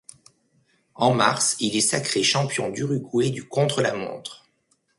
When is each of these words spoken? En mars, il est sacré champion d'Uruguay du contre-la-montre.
En 0.95 1.13
mars, 1.13 1.55
il 1.59 1.75
est 1.75 1.79
sacré 1.81 2.23
champion 2.23 2.71
d'Uruguay 2.71 3.29
du 3.29 3.47
contre-la-montre. 3.47 4.47